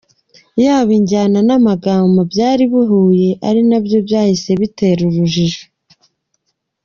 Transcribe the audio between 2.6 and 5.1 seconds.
bihuye ari nabyo byahise biteza